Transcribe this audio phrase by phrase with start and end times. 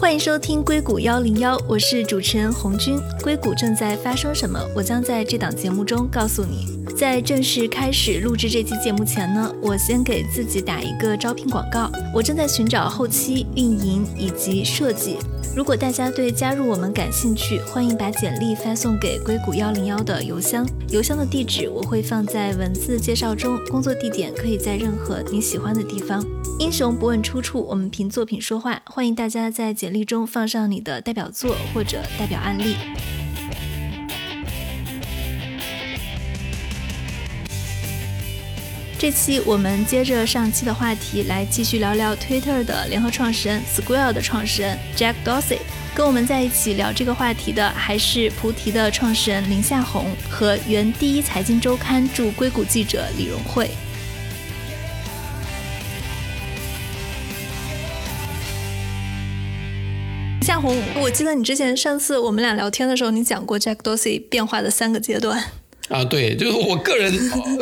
[0.00, 2.98] 欢迎收听硅谷幺零幺，我是主持人红军。
[3.22, 4.58] 硅谷正在发生什么？
[4.74, 6.79] 我将在这档节目中告诉你。
[7.00, 11.90] 在正式开始录制这期节目前呢，我先给自己打一个招聘广告。
[12.14, 15.16] 我正在寻找后期、运营以及设计。
[15.56, 23.58] 如果大家对加入我们感兴趣，欢迎把简历发送给硅谷幺零幺的邮箱，邮箱的地址我会放在文字介绍中。
[23.70, 26.22] 工作地点可以在任何你喜欢的地方。
[26.58, 28.82] 英雄不问出处，我们凭作品说话。
[28.84, 32.74] 欢迎大家在简历中放上你的代表作或者代表案例。
[39.00, 45.56] 这期我们接着上期的话题来继续聊聊 Twitter 的联合创始人 Square 的创始人 Jack Dorsey。
[45.94, 53.70] 跟我们在一起聊这个话题的还是菩提的创始人林夏红和原第一财经周刊驻硅谷记者李荣慧。
[60.42, 65.42] 夏红，我记得你之前上次我们俩聊天的时候，你讲过 Jack Dorsey 变化的三个阶段。
[65.90, 67.12] 啊，对，就是我个人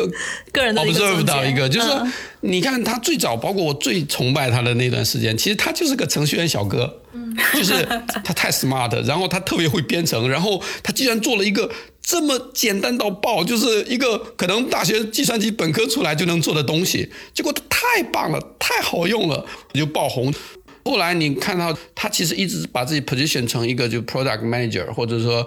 [0.52, 7.84] 个人的 observe 到一个，就是说，嗯你看他最早，包括我最崇拜他的那段时间，其实他就是个程序员小哥，嗯就是
[8.22, 11.68] 他太 smart，然后他特别会编程，然后他居然做了一个
[12.00, 20.32] 这么简单到爆，就是一个可能大学计算机本科出来就能做的东西，结果他太棒了，太好用了，就爆红。
[20.88, 25.46] 后来你看到他其实一直把自己 position 成一个就 product manager，或者说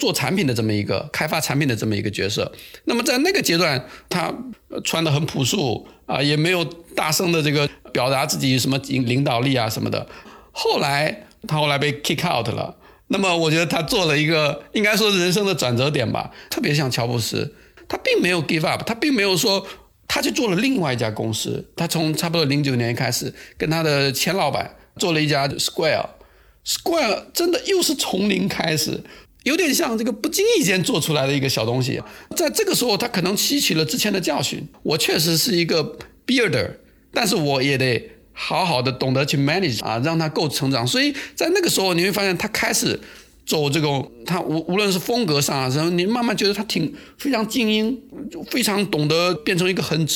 [0.00, 2.50] 做产品的这么一个开发产品的这么一个角色。
[2.86, 4.34] 那么在那个阶段，他
[4.82, 6.64] 穿的很朴素啊，也没有
[6.96, 10.04] 大声的这个表达自己什么领领导力啊什么的。
[10.50, 12.74] 后来他后来被 kick out 了。
[13.06, 17.54] 那么我觉得他做了一个应该说人生的转折点吧，特别像乔布斯，
[17.88, 19.64] 他并没有 give up，他并没有说
[20.08, 29.02] 他去做了另外一家公司，他从差不多零九年开始跟他的前老板做了一家 Square，Square 真的又是从零开始，
[29.42, 32.00] 有点像这个不经意间做出来的一个小东西。
[32.36, 36.70] 在这个时候，他可能吸取了之前的教训，我确实是一个 builder，
[37.12, 40.86] 但是我也得好好的懂得去 manage 啊，让它够成长。
[40.86, 43.00] 所以在那个时候，你会发现他开始。
[43.46, 48.00] 走这种，他无无论是风格上，然后你慢慢觉得他挺非常精英，
[48.30, 50.06] 就非常懂得变成一个很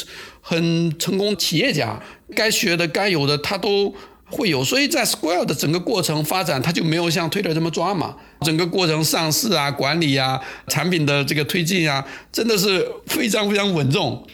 [0.41, 2.01] 很成功企业家，
[2.37, 3.93] 该学的该有的他都
[4.35, 14.27] 会有，所以在 Square 的整个过程发展，它就没有像 Twitter 这么抓嘛，整个过程上市啊、管理啊、产品的这个推进啊，真的是非常非常稳重。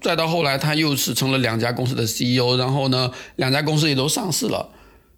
[0.00, 4.68] 再到后来，他又是成了两家公司的 CEO，然后呢，两家公司也都上市了。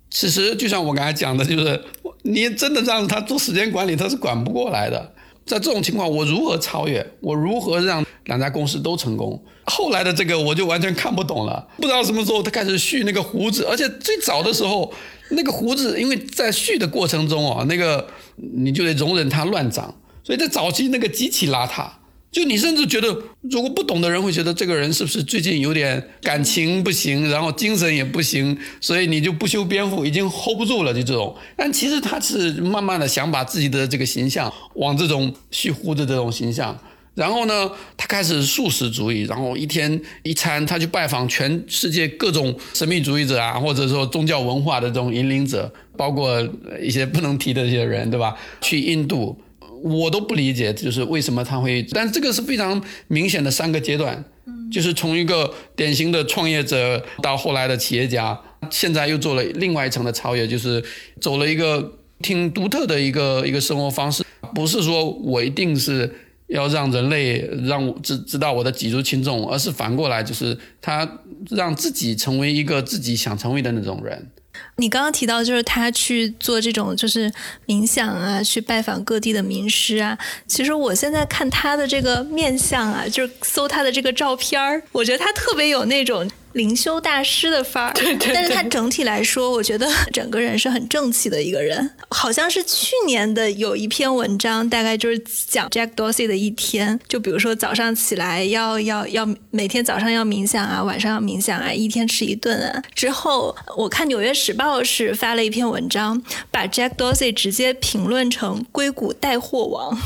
[0.08, 1.82] 其实就像我刚才讲的，就是
[2.22, 5.12] 你真的让他做时间管理，他是管不过来的。
[5.44, 7.06] 在这种情况，我如何超越？
[7.20, 9.42] 我如何让两家公司都成功？
[9.64, 14.90] 后来的这个我就完全看不懂了，不知道什么时候他开始蓄那个胡子，而且最早的时候
[15.30, 18.06] 那个胡子，因为在蓄的过程中啊，那个
[18.36, 21.88] 你就得容忍它乱长，所以在早期那个极其邋遢。
[22.30, 23.08] 就你甚至觉得，
[23.40, 31.34] 如果不懂的人会觉得这个人是不是最近有点感情不行，然后精神也不行，所以你就不修边幅，已经 hold 不住了，就这种。
[31.56, 36.78] 但其实他是慢慢的想把自己的这个形象往这种蓄胡子这种形象，
[37.18, 46.40] 然后呢，他开始素食主义，然后一天一餐，他去拜访全世界各种神秘主义者啊，或者说宗教文化的这种引领者，包括
[46.80, 48.36] 一些不能提的这些人，对吧？
[48.60, 49.36] 去印度。
[49.80, 54.24] 我都不理解，就是为什么他会，但这个是非常明显的三个阶段，
[54.72, 58.36] 就是从一个典型的创业者到后来的企业家，
[58.70, 60.82] 现在又做了另外一层的超越，就是
[61.20, 66.12] 走了一个挺独特的一个一个生活方式，不是说我一定是
[66.48, 71.08] 要让人类让我知知道我的举足轻重，而是反过来，就是他
[71.50, 74.30] 让自己成为一个自己想成为的那种人。
[74.76, 77.32] 你刚刚提到，就是他去做这种就是
[77.66, 80.18] 冥想啊，去拜访各地的名师啊。
[80.48, 87.92] 其实我现在看他的这个面相啊，就是搜他的这个照片儿，我觉得他特别有那种灵修大师的范儿。
[87.98, 91.90] 对对对但是他整体来说，我觉得 整个人是很正气的一个人。
[92.10, 102.82] 好像是去年的有一篇文章，大概就是讲 Jack Dorsey 的一天，就比如说早上起来要要要每天早上要冥想啊，晚上要冥想啊，一天吃一顿啊。
[102.94, 109.96] 之后我看《纽约时报》是发了一篇文章，把 Jack Dorsey 直接评论成硅谷带货王。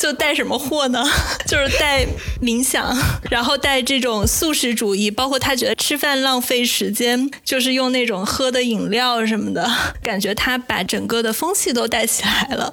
[0.00, 1.04] 就带什么货呢？
[1.46, 2.06] 就是带
[2.40, 2.96] 冥想，
[3.30, 9.68] 然后带这种素食主义，包括他觉得吃饭浪费时间，就是用那种喝的饮料什么的，
[10.00, 12.72] 感觉他把整个的风气都带起来了。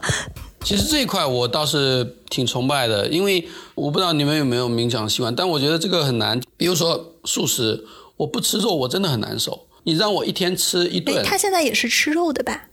[0.64, 6.40] 其实这一块我倒是挺崇拜的，因为我不知道你们有没有冥想习惯，但我觉得这个很难。
[6.56, 7.84] 比如说素食，
[8.18, 9.66] 我不吃肉，我真的很难受。
[9.86, 12.66] 你让我一天吃一哎，顿，他现在也是吃肉的吧？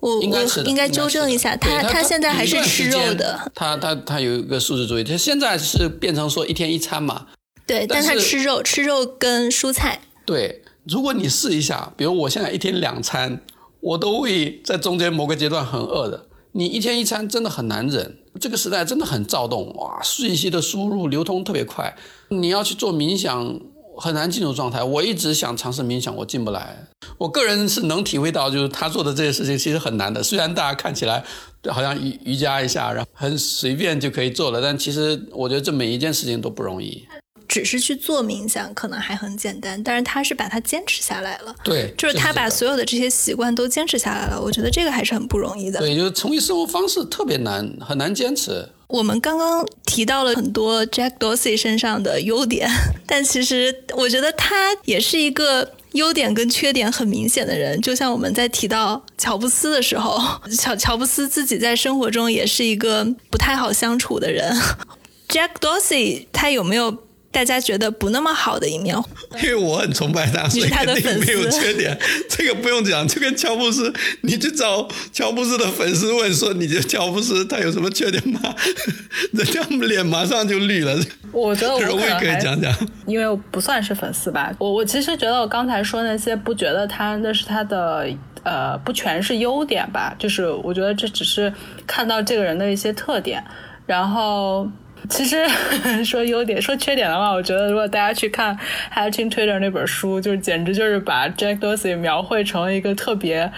[0.00, 3.38] 我应该是应该纠正一下，他他现在还是吃肉的。
[3.54, 7.26] 他他他有一个素食主义，他现在是变成说一天一餐嘛。
[7.66, 10.00] 对，但他吃肉，吃肉跟蔬菜。
[10.24, 13.40] 对，如果你试一下，比如我现在一天两餐，
[13.80, 16.26] 我都会在中间某个阶段很饿的。
[16.52, 21.96] 你一天一餐真的很难忍，这个时代真的很躁动哇，信息的输入流通特别快，
[22.28, 23.60] 你要去做冥想。
[23.94, 24.82] 很难进入状态。
[24.82, 26.88] 我一直想尝试冥想，我进不来。
[27.18, 30.22] 我个人是能体会到，就是他做的这些事情其实很难的。
[30.22, 31.22] 虽然大家看起来
[31.68, 37.06] 好像瑜瑜伽一下，然后很随便就可以做了，但其实我觉得这每一件事情都不容易。
[37.52, 41.54] 只是去做冥想可能还很简单，但是他是把它坚持下来了。
[41.62, 44.40] 对，就是他把所有的这些习惯都坚持下来了。
[44.40, 45.78] 我觉得这个还是很不容易的。
[45.78, 48.66] 对，就是成为生活方式特别难，很难坚持。
[48.86, 52.70] 我们刚刚提到了很多 Jack Dorsey 身上的优点，
[53.06, 57.78] 但其实我觉得他也是一个优点跟缺点很明显的人。
[57.82, 60.18] 就像我们在提到乔布斯的时候，
[60.56, 64.58] 乔乔布斯自己在生活中也是一个不太好相处的人。
[65.28, 66.96] Jack Dorsey 他有没有？
[67.32, 68.94] 大家觉得不那么好的一面，
[69.42, 71.98] 因为我很崇拜他，所以肯定没有缺点。
[72.28, 73.90] 这个不用讲，就跟乔布斯，
[74.20, 78.54] 你去找乔布斯的粉丝问说，你觉得乔布斯他有什么缺点吗？
[79.32, 80.94] 人家脸马上就绿了。
[81.32, 82.70] 我觉得我可以讲讲，
[83.06, 84.52] 因为我不算是粉丝吧。
[84.58, 88.06] 我我其实觉得我刚才说那些，不觉得他那是他的
[88.42, 90.14] 呃，不全是优点吧。
[90.18, 91.50] 就是我觉得这只是
[91.86, 93.42] 看到这个人的一些特点，
[93.86, 94.68] 然后。
[95.12, 95.46] 其实
[96.04, 98.56] 说优点，说缺点的话，我觉得如果大家去看
[98.90, 103.52] 《Hatchin Twitter》那本书，就是简直就是把 Jack Dorsey 描绘成了一个特别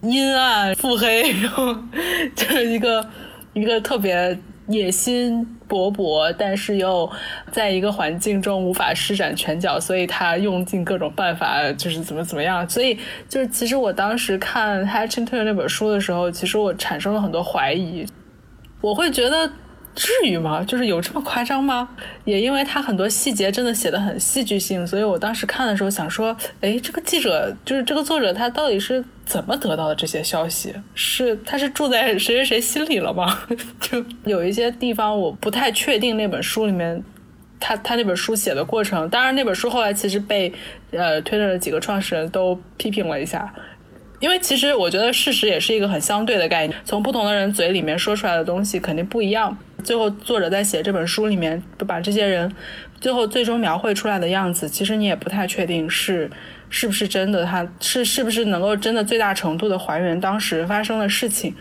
[0.00, 1.72] 阴暗、腹黑，然后
[2.34, 3.08] 就是一个
[3.54, 4.36] 一个特别
[4.66, 7.08] 野心勃勃，但是又
[7.52, 12.68] 在一个环境中无法施展拳脚，所以他用尽各种办法，就是怎么怎么样。
[12.68, 12.98] 所以
[13.28, 18.04] 就是其实我当时看《Hatchin Twitter》那本书的时候，其实我产生了很多怀疑，
[18.80, 19.48] 我会觉得。
[19.94, 20.62] 至于吗？
[20.62, 21.88] 就是有这么夸张吗？
[22.24, 30.72] 也因为他很多细节真的写的很戏剧性，所以我当时看的时候想说，哎，这个记者就是这个作者，他到底是怎么得到的这些消息？
[30.94, 33.40] 是他是住在谁谁谁心里了吗？
[33.80, 37.02] 就有一些地方我不太确定那本书里面
[37.58, 39.08] 他他那本书写的过程。
[39.08, 40.52] 当然，那本书后来其实被
[40.92, 43.52] 呃推特的几个创始人都批评了一下。
[44.20, 49.56] 因为其实我觉得事实也是一个很相对的概念，从不同的人嘴里面说出来的东西肯定不一样。
[49.88, 52.54] 最后作者在写这本书里面，把这些人
[53.00, 56.30] 最后最终描绘出来的样子，其实你也不太确定是
[56.68, 61.54] 是不是真的，他是是不是能够真的最大程度的还原当时发生的事情。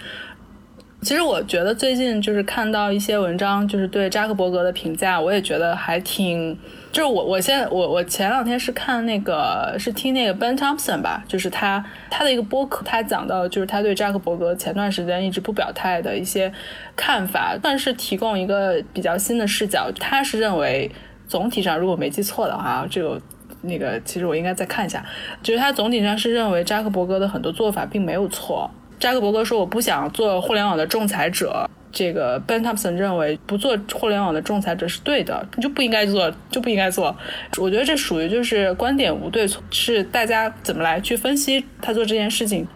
[1.02, 6.60] 其实我觉得最近就是看到一些文章，就是对扎克伯格的评价，我也觉得还挺。
[6.98, 16.52] 就是我，我现在我我前两天是看那个是听那个 Ben Thompson 吧，就是他他的一个播客，他讲到就是他对扎克伯格前段时间一直不表态的一些
[16.96, 19.92] 看法，算是提供一个比较新的视角。
[20.00, 20.92] 他是认为
[21.28, 23.22] 总体上如果没记错的话，这个
[23.62, 25.06] 那个其实我应该再看一下，
[25.44, 28.68] 就是他总体上是认为扎克伯格的很多做法并没有错。
[29.00, 37.18] 扎克伯格说：“我不想做互联网的仲裁者。”这个 Ben Thompson 认为不做互联网的仲裁者是对的，你就不应该做，就不应该做。
[37.58, 42.68] 我觉得这属于就是观点无对错，是大家怎么来去分析他做这件事情。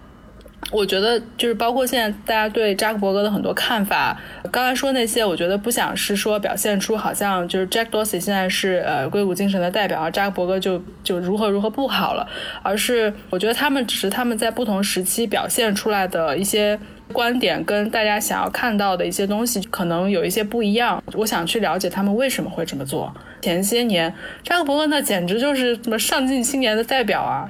[0.72, 4.18] 我觉得就是包括现在大家对扎克伯格的很多看法，
[4.50, 12.26] 刚才说那些，我觉得不想是说表现出好像就是 Jack Dorsey 现在是呃硅谷精神的代表，而扎克伯格就就如何如何不好了，
[12.64, 16.80] 而是我觉得他们只是他们在不同时期表现出来的一些
[17.12, 21.04] 观点，跟大家想要看到的一些东西可能有一些不一样。
[21.16, 23.14] 我想去了解他们为什么会这么做。
[23.42, 27.50] 前些年扎克伯格那简直就是什么上进青年的代表啊。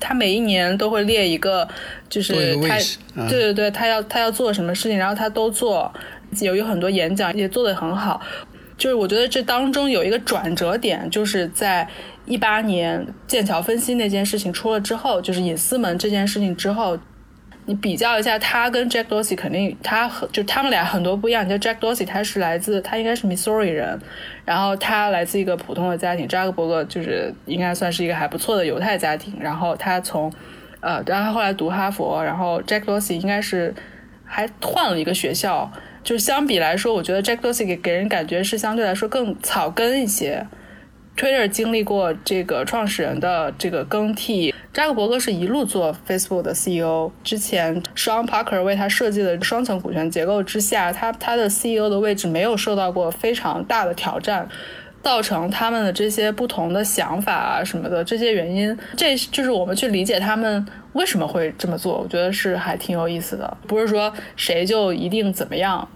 [0.00, 1.68] 他每一年都会列一个，
[2.08, 2.78] 就是他，
[3.28, 5.92] 对对对，他要他要做什么事情，然后他都做，
[6.40, 8.20] 有有很多演讲也做得很好。
[8.76, 11.88] 就是我觉得这当中有一个转折点，就是在
[12.26, 16.98] 一八年剑桥分析那件事情出了之后，就是隐私门这件事情之后。
[17.68, 21.44] 你比较一下他跟 Jack Dorsey，肯定他和就他们俩很多不一样。
[21.44, 24.00] 你像 Jack Dorsey，他是来自他应该是 Missouri 人，
[24.46, 26.26] 然后他来自一个普通的家庭。
[26.26, 29.36] 扎克伯格就是应该算是一个还不错的犹太家庭。
[29.38, 30.32] 然后他从
[30.80, 32.24] 呃，然后他后来读哈佛。
[32.24, 33.74] 然后 Jack Dorsey 应该是
[34.24, 35.70] 还换了一个学校。
[36.02, 40.46] 就相比来说，我觉得 Jack Dorsey 给给人感觉是相对来说更草根一些。
[41.18, 47.10] Twitter 经历过这个创始人的这个更替，扎克伯格是一路做 Facebook 的 CEO。
[47.24, 54.48] 之前 Sean Parker 为他设计的双层股权结构之下，他他的 CEO 的位置没有受到过非常大的挑战，
[55.02, 61.98] 造成他们的这些不同的想法啊什么的这些原因，这就是我们去理解他们为什么会这么做？
[61.98, 65.88] 我觉得是还挺有意思的，不是说谁就一定怎么样。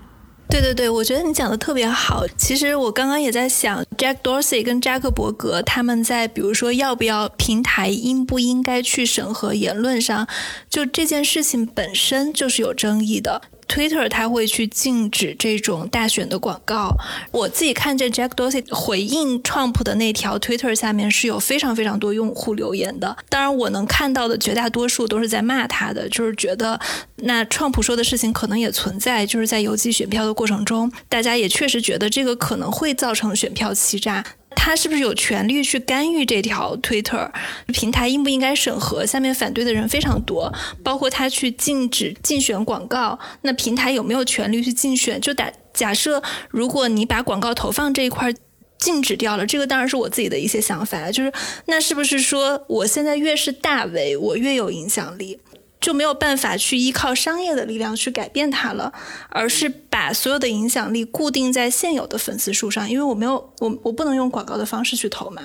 [0.52, 2.26] 对对对，我觉得你讲的特别好。
[2.36, 10.28] 其实我刚刚也在想，Jack Dorsey 跟扎克伯格他们在比如说要不要平台应不应该去审核言论上，
[10.68, 13.40] 就这件事情本身就是有争议的。
[13.68, 16.96] Twitter 它会去禁止这种大选的广告。
[17.30, 23.16] 我自己看见 Jack Dorsey 回应 Trump 的那条 Twitter 下面是有非常非常多用户留言的。
[23.28, 26.78] 当然，我能看到的绝大多数都是在骂他的，就是觉得
[27.16, 34.24] 那 Trump 说的事情可能也存在，就是在邮寄选票的过程中，大家也确实觉得这个可能会造成选票欺诈。
[34.52, 37.30] 他是不是有权利去干预这条 Twitter
[37.68, 38.08] 平台？
[38.08, 39.04] 应不应该审核？
[39.04, 40.52] 下面反对的人非常多，
[40.84, 43.18] 包括他去禁止竞选广告。
[43.42, 45.20] 那平台有没有权利去竞选？
[45.20, 48.32] 就打假设，如果你把广告投放这一块
[48.78, 51.10] 禁止掉了，这个当然是我自己的一些想法。
[51.10, 51.32] 就是
[51.66, 55.38] 那是不是说，我现在越是大 V，我越有影响力？
[55.82, 58.92] 就没有办法去依靠商业的力量去改变它了，
[59.28, 65.42] 而是把所有的影响力固定在现有的粉丝数上，因为我没有我我不能用广告的方式去投嘛。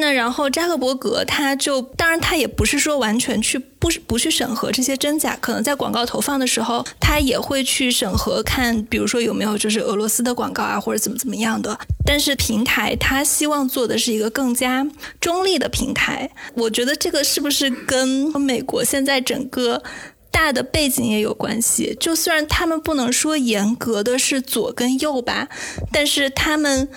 [0.00, 11.76] 那然后扎克伯格他就当然他也不是说完全去不不去审核这些真假，可能在广告投放的时候他也会去审核看，比如说有没有就是俄罗斯的广告啊或者怎么怎么样的。
[12.06, 14.86] 但是平台他希望做的是一个更加
[15.20, 18.08] 中立的平台，我觉得这个是不是跟
[18.40, 19.82] 美国现在整个
[20.30, 21.96] 大的背景也有关系？
[21.98, 25.48] 就虽然他们不能说严格的是左跟右吧，
[25.92, 26.88] 但是他们。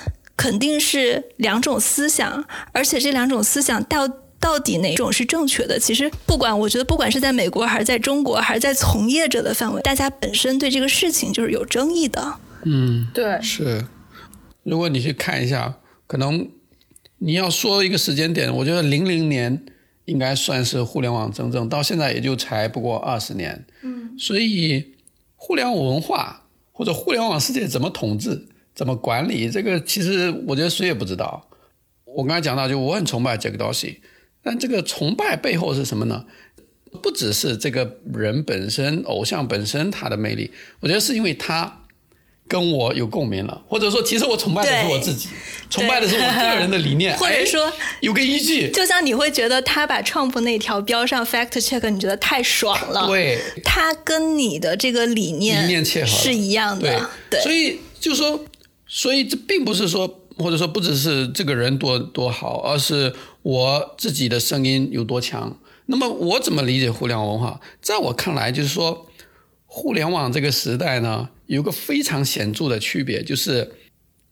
[0.41, 4.07] 肯定是两种思想，而且这两种思想到
[4.39, 5.79] 到底哪种是正确的？
[5.79, 12.39] 其实不管，我觉得不管是在美国还是在中国，还是在从业者的范围，大家本身对这个事情就是有争议的。
[12.63, 13.85] 嗯，对，是。
[14.63, 16.49] 如果你去看一下，可能
[17.19, 19.63] 你要说一个时间点，我觉得零零年
[20.05, 23.63] 应该算是互联网真正到现在也就才不过二十年。
[23.83, 24.95] 嗯，所以
[25.35, 28.47] 互联网文化或者互联网世界怎么统治？
[28.73, 29.79] 怎么管理这个？
[29.81, 31.47] 其实我觉得谁也不知道。
[32.05, 34.01] 我刚才讲到，就我很崇拜杰克道西，
[34.43, 36.25] 但这个崇拜背后是什么呢？
[37.01, 40.51] 不只是这个人本身、偶像本身他的魅力，
[40.81, 41.83] 我觉得是因为他
[42.49, 45.29] 跟我有共鸣了，或者说，其实我崇拜的是我自己，
[45.69, 48.69] 崇拜的是我个人的理念， 或者说有个依据。
[48.71, 53.07] 就像你会觉得他把 Trump 那条标上 fact check，你觉得太爽了。
[53.07, 57.09] 对，他跟你的这个理念理念切合是一样的。
[57.29, 58.43] 对，所以就说。
[58.93, 65.57] 所以这并不是说，或者说不只是这个人多多好，而是我自己的声音有多强。
[65.85, 67.61] 那么我怎么理解互联网文化？
[67.81, 69.07] 在我看来，就是说，
[69.65, 73.71] 互联网这个时代呢，有个非常显著的区别，就是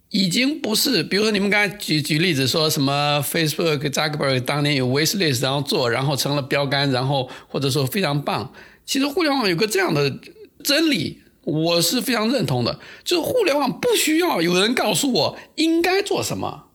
[0.10, 8.54] 已经不是，比如说你们刚才举举例子说什么 Facebook Zuckerberg 当年有 wishlist，然后做，然后成了标杆，然后或者说非常棒。
[8.86, 10.20] 其实互联网有个这样的
[10.62, 11.22] 真理。
[11.50, 16.66] 我是非常认同的，就是互联网不需要有人告诉我应该做什么。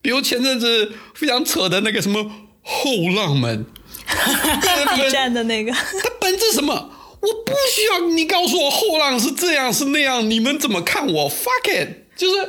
[0.00, 2.30] 比如前阵子非常扯的那个什么
[2.62, 3.64] 后浪们，
[4.96, 6.90] B 站的那个，它本质什么？
[7.20, 12.48] 我不需要你告诉我后浪是这样是那样，你们怎么看我？Fuck it，就是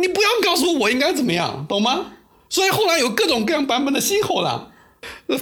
[0.00, 2.12] 你不要告诉我我应该怎么样，懂吗？
[2.48, 4.70] 所以后来有各种各样版本的新后浪，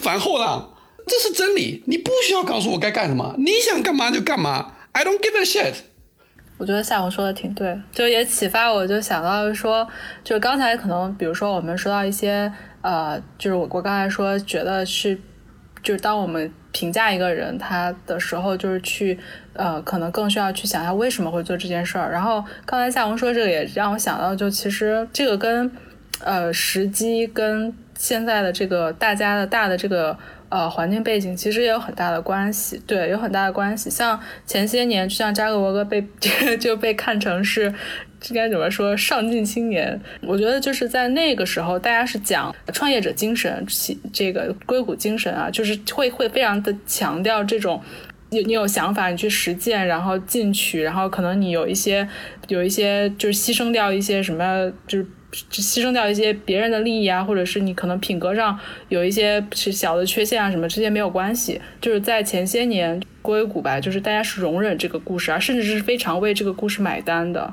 [0.00, 0.75] 反后浪，
[1.06, 1.82] 这是真理。
[1.87, 4.73] 你不需要告诉我该干什么，你想干嘛就干嘛。
[4.96, 5.74] I don't give a shit。
[6.56, 9.86] 我觉得夏红说的挺对，就也启发我，就想到说，
[10.24, 12.50] 就刚才可能，比如说我们说到一些，
[12.80, 15.14] 呃，就是我我刚才说觉得是，
[15.82, 19.18] 就是当我们评价一个人他的时候，就是去，
[19.52, 22.10] 呃，可能更需要去想一下为什么会做这件事儿。
[22.10, 25.70] 然后刚才夏红说这个也让我想到，就其实这个跟，
[26.20, 30.18] 呃，时机跟现在的这个大家的大的这个。
[30.48, 33.90] 呃，环境背景其实也有很大的关系，对，有很大的关系。
[33.90, 36.06] 像前些年，就像扎克伯格被
[36.60, 37.64] 就被看成是
[38.28, 40.00] 应该怎么说上进青年。
[40.22, 43.66] 我觉得就是在那个时候，大家是讲创业者精神，
[44.12, 47.82] 这个硅谷精神啊，就是会会非常的强调这种，
[48.30, 52.08] 你你有想法，你去实践，然后进取，然后可能你有一些
[52.46, 55.06] 有一些就是牺牲掉一些什么，就是。
[55.33, 61.61] 牺牲掉一些别人的利益啊，或者是你可能品格上有一些小的缺陷啊，什么这些没有关系。
[61.80, 67.52] 就是在前些年硅谷吧，就是大家是容忍这个故事啊，甚至是非常为这个故事买单的。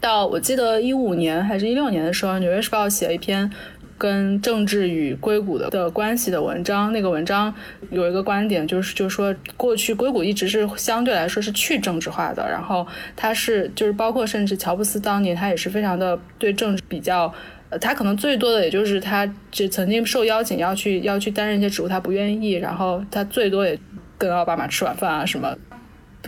[0.00, 3.50] 到我记得一五年还是一六年的时候，《纽约时报》写了一篇。
[3.96, 7.54] 跟政治与硅谷的的关系的文章，那个文章
[7.90, 17.32] 有一个观点，就是就是说，过去硅谷一直是相对来说是去政治化的，然后它是就是包括甚至乔布斯当年他也是非常的对政治比较
[17.80, 23.78] 他可能最多的也就是他就曾经受邀请要去要去担任一些职务，他不愿意，然后他最多也
[24.18, 25.56] 跟奥巴马吃晚饭啊什么。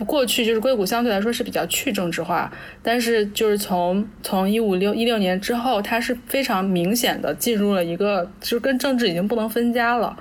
[0.05, 2.51] 过去就是硅谷相对来说是比较去政治化，
[2.83, 10.15] 但是就是从从一五六一六年之后，它是非常明显的进入了一个就是跟政治已经不能分家了，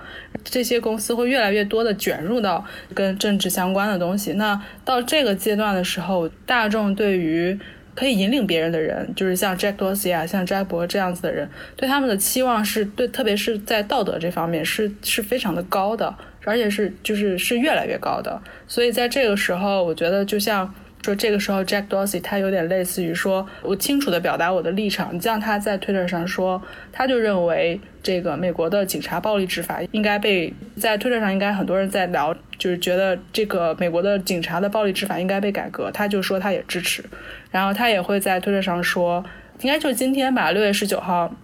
[0.45, 2.65] 这些公司会越来越多的卷入到
[2.95, 4.33] 跟政治相关的东西。
[4.33, 7.59] 那到这个阶段的时候，大众对于
[7.95, 16.15] 可以引领别人的人，就是像 Jack Dorsey 啊，像扎克伯这样子的人，对他们的期望是对，特别是在道德这方面是是非常的高的。
[16.47, 20.73] 而且是就是是越来越高的，所以在这个时候，我觉得就像
[21.05, 25.13] 说这个时候，Jack Dorsey 他有点类似于说，我清楚的表达我的立场。
[25.13, 26.63] 你像他在 Twitter 上说，
[26.93, 35.91] 他就认为这个美国的警察暴力执法应该被在 Twitter 上应该很多人在聊，就是觉得这个美国的警察的暴力执法应该被改革。
[35.91, 37.05] 他就说他也支持，
[37.51, 39.25] 然后他也会在 Twitter 上说，
[39.63, 41.35] 应该就是今天吧，六月十九号。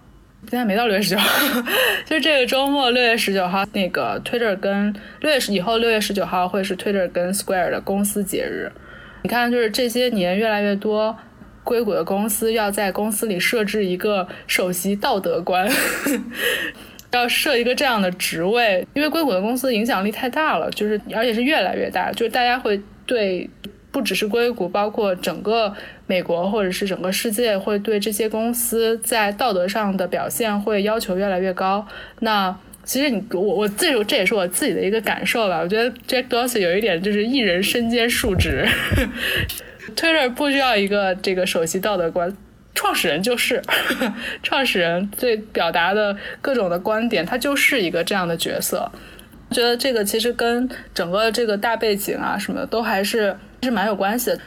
[0.49, 1.61] 现在没到六月十九号，
[2.05, 8.71] 就这个周末六月十九号，那个 Twitter 跟六月十以后六月十九号会是 Twitter 跟 Square 的公司节日。
[9.23, 11.17] 你看，就是这些年越来越多
[11.63, 15.67] 硅谷的公司要在公司里设置一个首席道德官，
[17.11, 23.49] 要设一个这样的职位，因为硅谷的公司影响力太大了，就是而且是越来越大，就是大家会对。
[23.93, 25.73] 不只是硅谷，包括整个
[26.07, 31.87] 美国或者是整个世界，会对这些公司在道德上的表现会要求越来越高。
[32.21, 35.59] 那其实你我我自己这也是我自己的一个感受吧。
[35.59, 38.67] 我觉得 Jack Dorsey 有一点就是一人身兼数职
[39.95, 42.35] ，Twitter 不需要一个这个首席道德官，
[42.73, 43.61] 创始人就是
[44.41, 48.91] 创始人对表达的各种的观点，他就是一个这样的角色。
[49.53, 53.37] 觉得这个其实跟整个这个大背景啊什么的都还是。
[53.65, 54.41] 是蛮有关系的。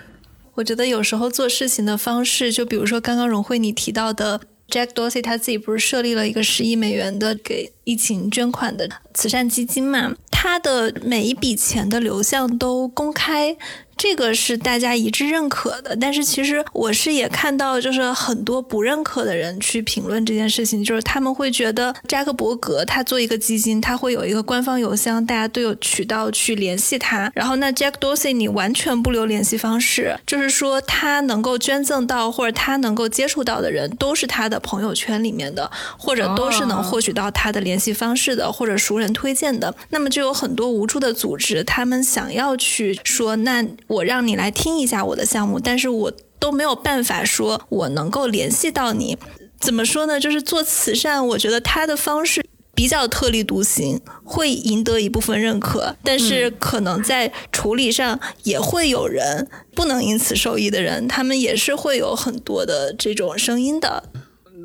[0.56, 10.14] 我觉得有时候做事情的方式，就比如说刚刚荣慧你提到的，Jack Dorsey 他自己不是设立了一个十亿美元的给疫情捐款的慈善基金嘛？
[10.30, 13.56] 他的每一笔钱的流向都公开。
[13.96, 27.32] 这个是大家一致认可的，但是其实我是也看到，就是很多不认可的人去评论这件事情，就是他们会觉得扎克伯格他做一个基金，他会有一个官方邮箱，大家都有渠道去联系他。
[27.34, 39.75] 然后那 Jack Dorsey 你完全不留联系方式，就是说他能够捐赠到或者他能够接触到的人，都是他的朋友圈里面的，或者都是能获取到他的联系方式的，或者熟人推荐的。
[39.88, 43.66] 那么就有很多无助的组织，他们想要去说那。
[43.86, 49.16] 我让你来听一下我的项目，但是我都没有办法说我能够联系到你。
[49.58, 50.20] 怎么说呢？
[50.20, 52.44] 就是做慈善，我觉得他的方式
[52.75, 64.10] 比较特立独行，会赢得一部分认可，但是可能在处理上也会有人不能因此受益的人，他们也是会有很多的这种声音的。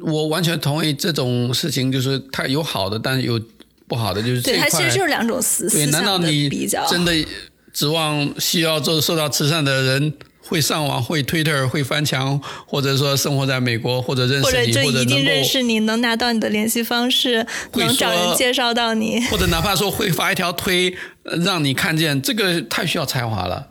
[0.03, 3.39] 我完全同意这种事情，就是它有好的，但是有
[3.87, 6.85] 不好的，就是对它其实就是两种思思想的比较。
[6.87, 7.13] 真的。
[7.73, 23.67] 指望需要做受到慈善的人会上网、会 Twitter、会翻墙，或者说生活在美国，或者认识你，或者就一定认识你，能拿到你的联系方式，能找人介绍到你，或者哪怕说会发一条推让你看见，这个太需要才华了，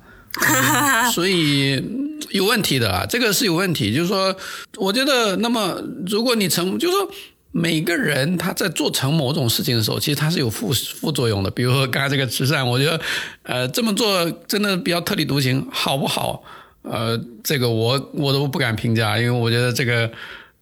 [1.12, 1.82] 所以
[2.30, 3.94] 有问题的啊，这个是有问题。
[3.94, 4.34] 就是说，
[4.76, 7.10] 我觉得，那么如果你成，就是说。
[7.52, 11.50] 每个人他在做成某种事情的时候，其实他是有副副作用的。
[11.50, 13.00] 比如说刚才这个慈善，我觉得，
[13.42, 16.42] 呃，这么做真的比较特立独行，好不好？
[16.82, 20.10] 呃，这个我我都不敢评价，因为我觉得这个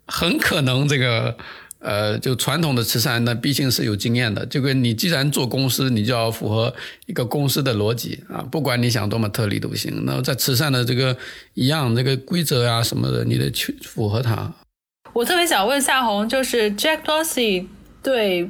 [0.07, 1.37] 很可能这个，
[1.79, 4.44] 呃，就传统的慈善，那毕竟是有经验的。
[4.46, 6.74] 这个你既然做公司，你就要符合
[7.07, 11.16] 一个公司的逻辑啊，不管你想多么特立独行，那在慈善的这个
[11.55, 14.53] 一样，这个规则啊什么的，你得去符合它。
[15.18, 17.66] 我特别想问夏红，就是 Jack Dorsey
[18.04, 18.48] 对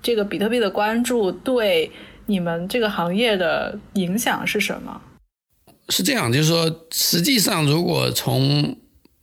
[0.00, 1.90] 这个比特币的关注，对
[2.26, 5.00] 你们这个行业的影响是什么？
[5.88, 8.76] 是这样，就是说，实际上，如果从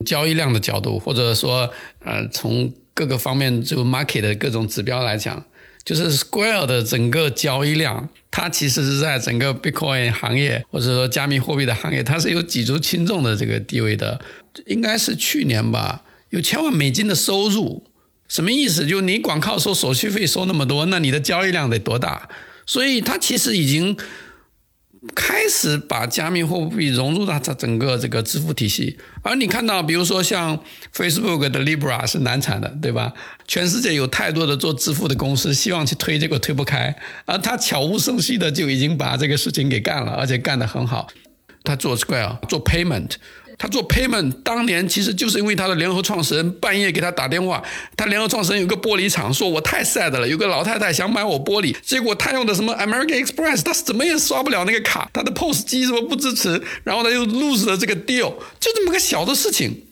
[0.04, 1.70] 交易量的角度，或者说，
[2.04, 5.42] 呃，从各个方面就 market 的各种指标来讲，
[5.82, 14.20] 就是 Square 的整个交易量，它其实是在整个 Bitcoin 行业或者说加密货币的行业，它是有举足轻重的这个地位的，
[14.66, 16.02] 应该是去年吧。
[16.32, 17.84] 有千万美金的收入，
[18.26, 18.86] 什么意思？
[18.86, 22.26] 就你光靠收手续费收那么多，那你的交易量得多大？
[22.64, 23.94] 所以他其实已经
[25.14, 28.96] 开始把加密货币融入到它整个这个支付体系。
[29.22, 30.58] 而你看到，比如说像
[30.94, 33.12] Facebook 的 Libra 是难产的，对吧？
[33.46, 41.08] 全世界有太多的做支付的公司希望去推这个推不开，而他悄无声息的就已经把这个事情给干了，而且干得很好。
[41.62, 43.10] 他做 Square 做 Payment。
[43.62, 47.62] 他做 payment 当年其实就是因为他的联合创始人半夜给他打电话，
[47.96, 59.84] 他联合创始人有个玻璃厂，说我太 sad 了，有个老太太想买我玻璃，结果他用的什么 American Express，他怎么也刷不了那个卡，他的 POS 机什么不支持，然后他又 lose 了这个 deal，就这么个小的事情，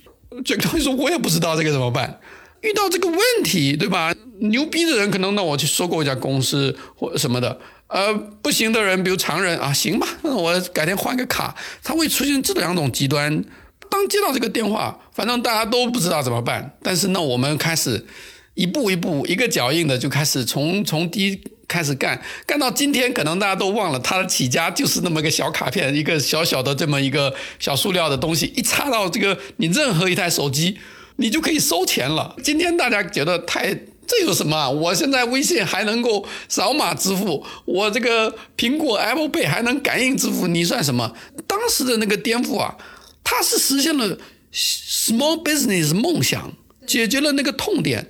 [0.45, 2.19] 这个东西说我也不知道这个怎么办。
[2.63, 4.13] 遇到这个问题，对吧？
[4.41, 7.57] 牛逼的人可能那我去收购一家公司或什么的，
[7.87, 11.55] 呃，不行的人，比如常人啊，行吧，那我改天换个卡，
[11.85, 13.45] 他会出现这两种极端。
[13.91, 18.07] 当接到这个电话，反正大家都不知道怎么办，但是呢，我们开始
[18.55, 30.79] 一步一步、一个脚印的就开始从从低开始干，干到今天，可能大家都忘了他的起家就是那么个小卡片，一个小小的这么一个小塑料的东西，一插到这个你任何一台手机。
[31.17, 32.35] 你就可以收钱了。
[32.43, 33.75] 今天大家觉得太
[34.07, 34.71] 这有什么？
[34.71, 41.13] 我现在微信还能够扫码支付，我这个苹果 Apple Pay 还能感应支付，你算什么？
[41.47, 42.75] 当时的那个颠覆啊，
[43.23, 44.19] 它是实现了
[44.53, 46.53] small business 梦想，
[46.87, 48.07] 解决了那个痛点。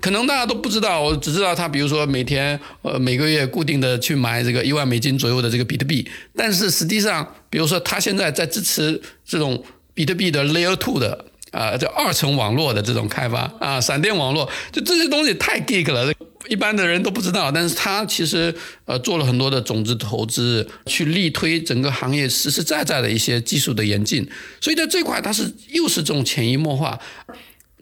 [0.00, 11.26] 可能大家都不知道，我只知道他，比如说每天呃每个月固定的去买这个一万美金左右的这个比特币，但是实际上，比如说他现在在支持这种比特币的 Layer Two 的。
[11.50, 16.12] 啊，这二层网络的这种开发啊，闪电网络，就这些东西太 geek 了，
[16.48, 17.50] 一般的人都不知道。
[17.52, 24.28] 但是他其实呃做了很多的种子投资，去力推整个行业实实在在的一些技术的演进。
[24.60, 26.98] 所以在这块，他是又是这种潜移默化。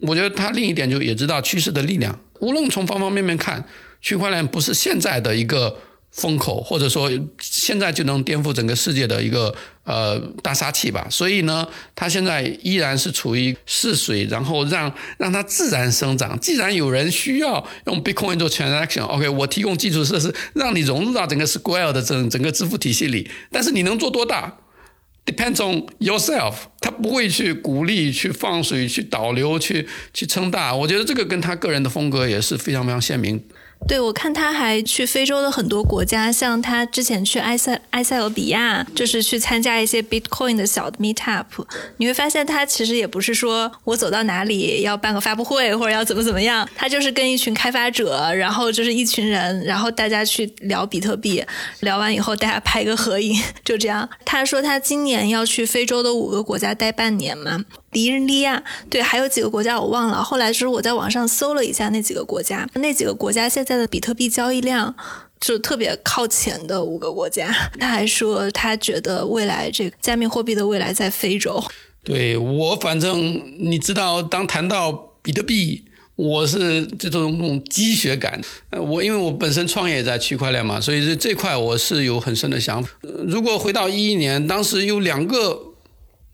[0.01, 3.65] 我觉得他另一点就也知道趋势的力量，无论从方方面面看，
[4.01, 5.77] 区块链不是现在的一个。
[6.11, 11.07] 风口，或者说现在就能颠覆整个世界的一个呃大杀器吧。
[11.11, 16.39] 所以呢，它现在依然是处于试水，然后让让它自然生长。
[16.39, 23.29] 既然有人需要用 Bitcoin 做 transaction，OK，我提供基础设施，让你融入到整个 Square 的整整个支付体系里。
[23.51, 24.57] 但是你能做多大
[25.25, 26.55] ，depends on yourself。
[26.79, 30.73] 他不会去鼓励、去放水、去导流、去去撑大。
[30.73, 33.43] 我觉得这个跟他个人的风格也是非常非常鲜明。
[33.87, 41.45] 对，我看他还去非洲的很多国家，像他之前去埃塞埃塞俄比亚，就是去参加一些 Bitcoin 的小的 Meetup。
[41.97, 51.41] 你会发现，他其实也不是说我走到哪里要办个发布会或者要怎么怎么样，他就是跟一群开发者，然后就是一群人，然后大家去聊比特币，
[51.79, 54.09] 聊完以后大家拍个合影，就这样。
[54.25, 57.63] 他说他今年要去非洲的五个国家待半年嘛。
[57.91, 60.21] 迪日利亚，对，还有几个国家我忘了。
[60.21, 64.93] 后来就是我在网上搜了一下那几个国家，那几个国家现在的比特币交易量
[65.39, 67.49] 就特别靠前的五个国家。
[67.79, 71.63] 他还说他觉得未来这个加密货币的未来在非洲。
[72.03, 78.39] 对我反正你知道，当谈到比特币，我是这种那种积血感。
[78.71, 82.89] 我因为我本身创业在区块链嘛，所以这这块我是有很深的想法。
[83.25, 85.63] 如果回到一一年，当时有两个。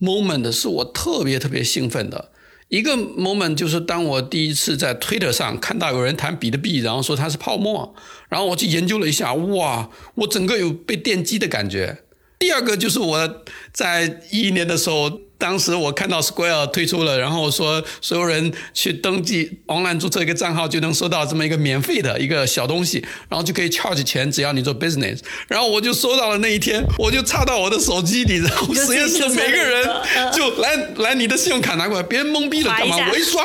[0.03, 2.31] Moment 是我特别特别兴奋的
[2.67, 7.95] 一个 moment，就是当我第一次在 Twitter 上看到有人谈比特币，然后说它是泡沫，
[8.29, 11.99] 然后我去研究了一下，哇，我整个有被电击的感觉。
[12.43, 15.21] 第二个就是我在一一年的时候。
[15.35, 25.19] 当时我看到 Square 推出了，然后说所有人去登记 online 注册一个账号就能收到这么一个免费的一个小东西，然后就可以 charge 钱，只要你做 business。
[25.49, 29.85] 然后我就收到了那一天，我就插到我的手机里， 然后实验室的每个人
[30.31, 32.95] 就来来你的信用卡拿过来，别人懵逼了干嘛？
[33.11, 33.43] 我一刷，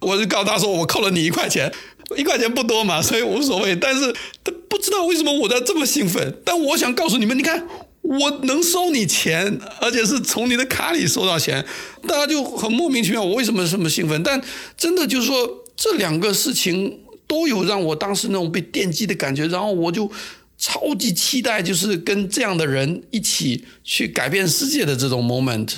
[0.00, 1.70] 我就告诉他说我扣了你一块钱，
[2.16, 3.76] 一块钱不多嘛，所以无所谓。
[3.76, 7.66] 但是他不知道为什么我在这么兴奋，但我想告诉你们，你看。
[8.04, 11.64] 我能收你钱，而且是从你的卡里收到钱，
[12.06, 13.22] 大家就很莫名其妙。
[13.22, 14.22] 我为什么这么兴奋？
[14.22, 14.40] 但
[14.76, 20.10] 真的就是说，这两个事情都有让我当时那种被电击的感觉，然后我就
[20.58, 25.76] 超级期待，就是跟这样的人一起去改变世界的这种 moment。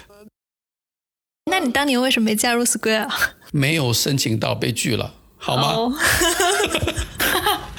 [1.48, 3.08] 那你当年为什么没加入 Square？
[3.52, 5.94] 没有申请到，被拒了，好吗？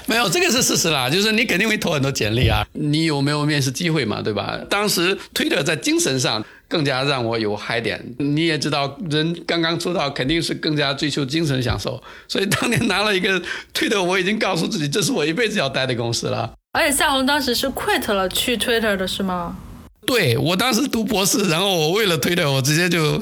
[0.09, 4.57] 没有，这个是事实啦，就是你肯定会投很多简历啊，你有没有面试机会嘛，对吧？
[4.69, 13.41] 当时 Twitter 在精神上更加让我有嗨点，你也知道，人刚刚出道肯定是更加追求精神享受，所以当年拿了一个
[13.73, 16.53] Twitter，我已经告诉自己，这是我一辈子要待的公司了。
[16.71, 19.57] 而且夏红当时是 quit 了去 Twitter 的是吗？
[20.05, 23.17] 对我当时读博士，然后我为了 Twitter，我直接就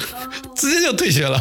[0.56, 1.40] 直接就退学了。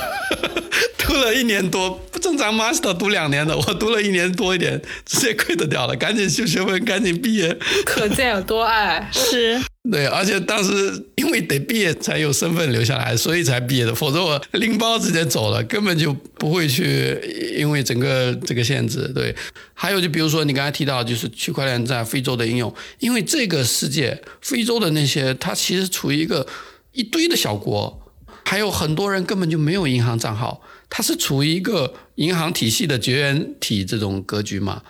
[1.05, 7.57] 读了一年多，不正常，master 读两年的，我读了一年多一点， 直接 quit 掉了，赶紧修学分，赶紧毕业。
[7.85, 9.61] 可见有多爱，是。
[9.93, 17.21] 对，而且当时因为得毕业才有身份留下来，所以才毕业的，否则我拎包直接走了，根本就不会去，
[17.55, 19.07] 因为整个这个限制。
[19.15, 19.35] 对，
[19.75, 26.47] 还有就比如说你刚才提到，就是区块链在非洲的应用，因为这个世界非洲的那些，它其实处于一个
[26.93, 28.01] 一堆的小国。
[28.47, 30.61] 还有很多人根本就没有银行账号，
[30.97, 34.81] 它是处于一个银行体系的绝缘体这种格局嘛。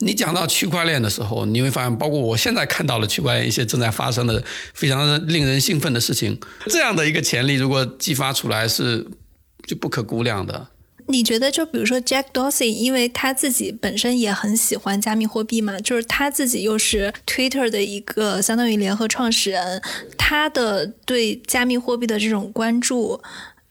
[0.00, 9.06] 你讲到区块链的时候，你会发现，包括我现在看到了区块链一些正在发生的非常令人兴奋的事情，这样的一个潜力如果激发出来，是
[9.66, 10.68] 就不可估量的。
[11.08, 19.82] 你觉得，就比如说 Jack Dorsey，因为他自己本身也很喜欢加密货币嘛，就是他自己又是 Twitter 的一个相当于联合创始人，
[20.16, 23.20] 他的对加密货币的这种关注。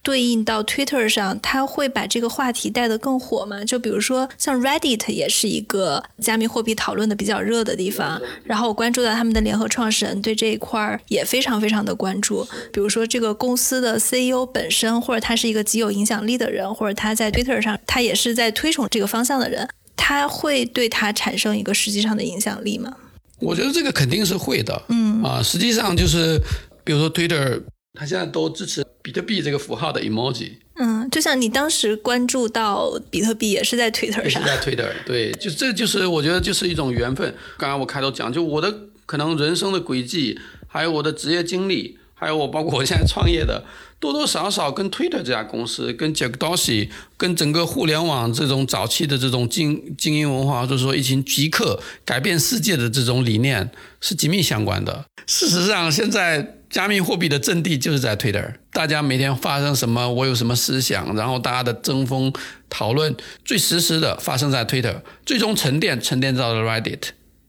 [0.03, 3.63] 对应到 Twitter 上，他会把这个话题带得更火吗？
[3.63, 12.43] 就比如说像 Reddit 也是一个加密货币讨论的比较热的地方，然后我关注到他们的联合创始人对这一块儿也非常非常的关注。
[12.73, 22.91] 比如说这个公司的 CEO 本身，或者他是一个极有影响力的人，或者他在 Twitter 上他也是在推崇这个方向的人，他会对他产生一个实际上的影响力吗？
[23.39, 24.81] 我觉得这个肯定是会的。
[24.89, 26.39] 嗯啊，实际上就是
[26.83, 27.61] 比如说 Twitter。
[27.93, 30.53] 他现在都支持比特币这个符号的 emoji。
[30.75, 34.23] 嗯，就像你当时关注到比特币，也是在 Twitter 上。
[34.23, 37.35] 也是在 Twitter，对，就这就是我觉得就是一种缘分。
[37.57, 38.73] 刚刚我开头讲，就我的
[39.05, 43.63] 可能人生的轨迹，还有我的职业经历，还有我包括我现在创业的，
[43.99, 55.05] 多多少少跟 Twitter 这家公司、跟 Jack Dorsey、跟整个互联网这种早期的这种精精英文化，或者说一群极客改变世界的这种理念是紧密相关的。
[55.27, 56.55] 事实上，现在。
[56.71, 62.31] 加密货币的阵地就是在 Twitter，大家每天发生什么，我有什么思想，然后大家的争锋
[62.69, 67.01] 讨论最实时的发生在 Twitter，最终沉淀沉淀到了 Reddit。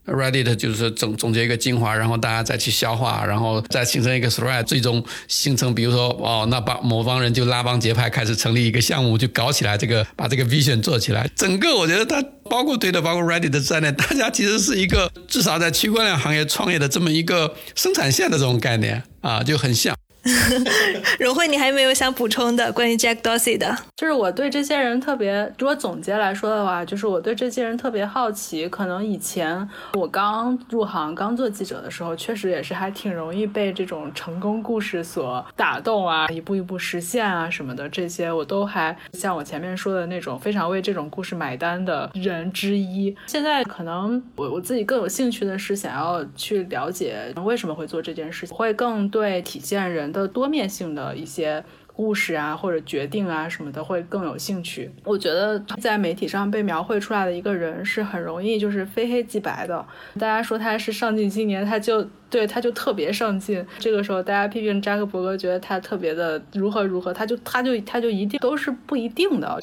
[0.05, 11.31] Reddit 就是总总结一个精华，然后大家再去消化，然后再形成一个 thread，最终形成，比如说哦，那帮某帮人就拉帮结派，开始成立一个项目，就搞起来这个，把这个 vision 做起来。
[11.37, 19.97] 整个我觉得它包括 Twitter，包括 Reddit 在内，大家其实是一个至少在区块链行业创业的这么一个生产线的这种概念啊，就很像。
[21.19, 23.77] 荣慧，你还有没有想补充的关于 Jack Dorsey 的？
[23.97, 28.69] 就是我对这些人特别，如果总结来说的话，就是我对这些人特别好奇。
[28.69, 43.15] 可能以前我刚入行、刚做记者的时候，确实也是还挺容易被这种成功故事所打动啊，一步一步实现啊什么的，这些我都还像我前面说的那种非常为这种故事买单的人之一。
[43.27, 50.12] 现在可能我我自己更有兴趣的是想要去了解为什么会做这件事情，会更对体现人。
[50.13, 54.91] 的多面性的一些故事啊，或者决定啊什么的，会更有兴趣。
[55.05, 59.85] 我觉得在媒体上被描绘出来的一个人是很容易就是非黑即白的。
[60.15, 63.65] 大家说他是上进青年，他就对他就特别上进。
[63.79, 69.61] 这个时候大家批评扎克伯格，觉得他特别的如何如何，他就他就他就一定都是不一定的。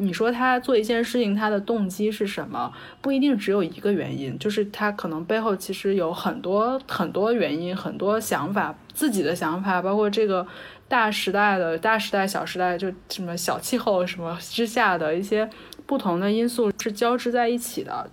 [0.00, 2.72] 你说他做一件事情，他的动机是什么？
[3.00, 10.46] 不一定只有一个原因，就是他可能背后其实有很多很多原因，很多想法，自己的想法，包括这个
[10.88, 15.48] 大时代的大时代、小时代，就什么小气候什么之下的一些
[15.86, 18.10] 不同的因素是交织在一起的。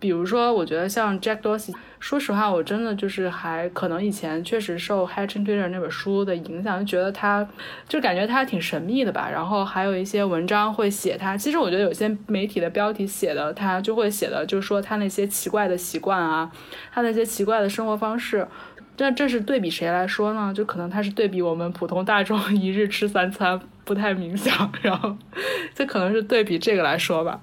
[0.00, 7.46] 比如说，我觉得像 Jack Dorsey，说实话，我真的就是还可能以前确实受《Hatching Twitter》那本书的影响，就觉得他
[7.86, 9.28] 就感觉他挺神秘的吧。
[9.30, 16.50] 然后还有一些文章会写他，其实我觉得有些媒体的标题写的他就会写的，就是说他那些奇怪的习惯啊，
[16.90, 18.48] 他那些奇怪的生活方式。
[18.96, 20.52] 那这是对比谁来说呢？
[20.54, 25.14] 就可能他是对比我们普通大众一日吃三餐不太冥想，然后
[25.74, 27.40] 这可能是对比这个来说吧。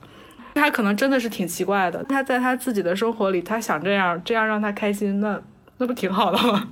[0.58, 2.04] 他可能真的是挺奇怪的。
[2.06, 5.40] 他在他自己的生活里，他想这样，这样让他开心，那
[5.78, 6.68] 那不挺好的吗？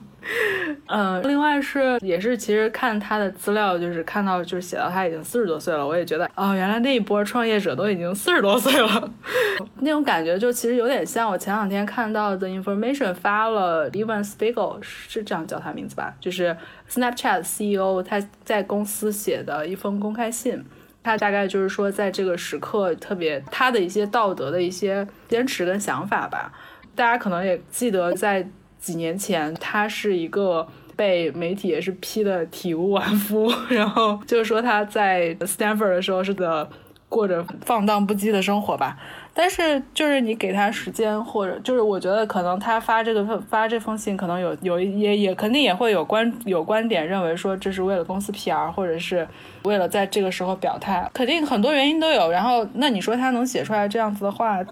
[0.88, 9.12] 嗯， 另外是也是，其实看他的资料，就是看到就是写到他已经四十多岁了，我也觉得哦，原来那一波创业者都已经四十多岁了，
[9.82, 16.58] 那种感觉就其实有点像我前两天看到的 Information 发了 Evan Spiegel 是这样叫他名字吧，就是
[16.90, 20.66] Snapchat CEO 他在公司写的一封公开信。
[21.06, 26.52] 他大概就是说，在这个时刻，特别他的一些道德的一些坚持跟想法吧。
[26.96, 36.68] 大家可能也记得，在几年前，他是一个被媒体也是批的体无完肤， 然后就是说他在 Stanford 的时候是的
[37.10, 38.98] 过着放荡不羁的生活吧。
[39.38, 49.28] 但是，就是你给他时间，或者就是我觉得可能他发这个发这封信，可能有有也也肯定也会有观有观点认为说这是为了公司 PR，或者是
[49.64, 52.32] 为了在这个时候表态，肯定很多原因都有。
[52.32, 54.64] 然后，那你说他能写出来这样子的话，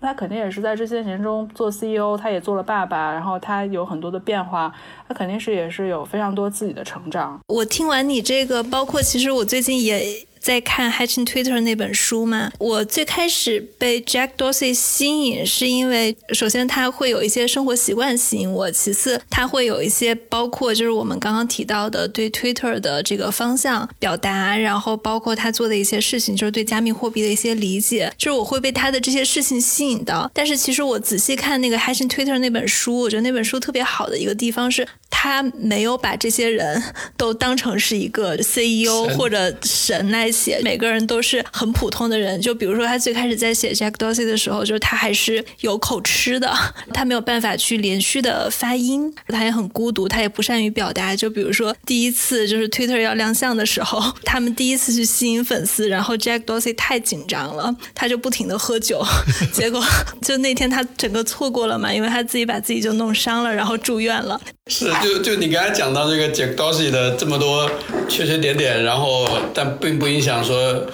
[0.00, 4.72] 他肯定也是在这些年中做 CEO，他也做了爸爸，然后他有很多的变化，
[5.08, 7.40] 他肯定是也是有非常多自己的成长。
[7.48, 10.00] 我听完你这个，包括其实我最近也。
[10.40, 30.30] 在看《Hatching Twitter》那本书嘛，我最开始被 Jack Dorsey 吸引，是因为首先他会有一些生活习惯吸引我，其次他会有一些包括就是我们刚刚提到的对 Twitter 的这个方向表达，然后包括他做的一些事情，就是对加密货币的一些理解，就是我会被他的这些事情吸引到。
[30.32, 36.80] 但是其实我仔细看那个《Hatching Twitter》那本书，我觉得那本书特别好的一个地方是，他没有把这些人
[37.16, 40.30] 都当成是一个 CEO 或者神来。
[40.36, 46.52] 写每个人都是很普通的人，就比如说他最开始在写 Jack Dorsey 的时候，就是他还是有口吃的，
[46.92, 51.16] 他没有办法去连续的发音，他也很孤独，他也不善于表达。
[51.16, 59.02] 就比如说第一次就是 Twitter 要亮相的时候， 他们第一次去吸引粉丝，然后 Jack Dorsey 太紧张了，他就不停的喝酒，
[59.52, 59.82] 结果
[60.20, 64.40] 就那天他整个错过了嘛，因为他自己把自己就弄伤了，然后住院了。
[64.68, 67.70] 是，就就你刚才讲到这个 Jack Dorsey 的这么多
[68.08, 70.84] 缺缺点点，然后但并不影响说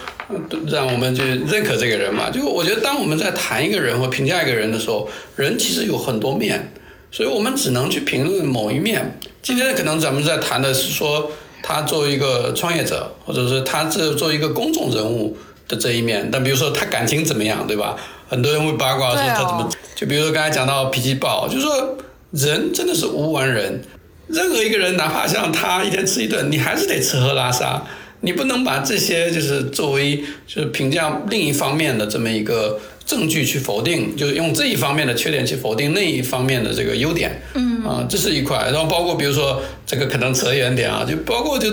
[0.67, 2.29] 让我们去认可这个人嘛。
[2.29, 6.73] 就我觉得，当我们在谈一个人或评价一个人的时候，人其实有很多面，
[7.11, 9.19] 所以我们只能去评论某一面。
[9.41, 11.31] 今天可能咱们在谈的是说
[11.63, 15.37] 他作为一个创业者，或者是他这作为一个公众人物
[15.69, 16.29] 的这一面。
[16.31, 17.97] 但比如说他感情怎么样，对吧？
[18.29, 21.97] 很多人会八卦说他怎么，就比如说刚才讲到脾气暴，就是说。
[22.33, 23.83] 人真的是无完人，
[24.29, 27.83] 任何一个人，哪怕像他一天吃一顿，你还是得吃喝拉撒，
[28.23, 37.43] 你不能把这些就是作为就是评价另一方面的这么一个证据去否定，就是用这一方面的缺点去否定那一方面的这个优点。
[37.55, 38.71] 嗯，啊，这是一块。
[38.73, 41.69] 然后包括比如说这个可能扯远点啊，就包括就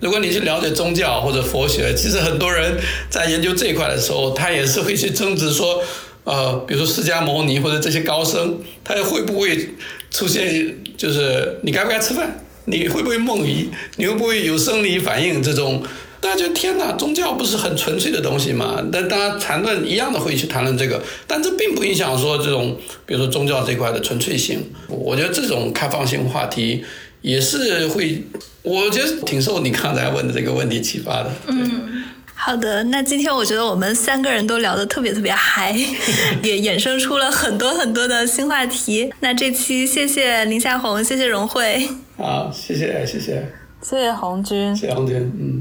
[0.00, 2.76] 如果你去了解宗教或者佛学，其实很多人
[3.10, 5.82] 在研究这一块的时候，他也是会去争执说。
[6.24, 9.70] 呃，比如说释迦牟尼或者这些高僧，他会不会
[10.10, 10.76] 出现？
[10.94, 12.44] 就是你该不该吃饭？
[12.68, 13.68] 你会不会梦遗？
[13.96, 15.42] 你会不会有生理反应？
[15.42, 15.82] 这种
[16.20, 18.82] 大家觉得天哪，宗教不是很纯粹的东西嘛？
[18.92, 22.76] 但大家谈论一样的会去谈论这个，但这并不影响说这种，
[23.06, 24.60] 比如说宗教这块的纯粹性。
[24.88, 26.84] 我觉得这种开放性话题
[27.22, 28.22] 也是会，
[28.62, 31.32] 我觉得挺受你刚才问的这个问题启发的。
[31.46, 32.04] 嗯。
[32.40, 35.72] 好的，那今天我觉得我们三个人都聊得特别特别嗨，
[36.42, 39.12] 也衍生出了很多很多的新话题。
[39.20, 41.88] 那这期谢谢林夏红，谢谢荣慧。
[42.16, 43.46] 好，谢谢谢谢
[43.82, 45.16] 谢谢红军，谢谢红军。
[45.18, 45.60] 嗯，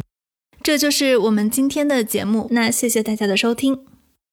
[0.63, 2.47] 这就是我们今天的节目。
[2.51, 3.96] 那谢谢大家的收听。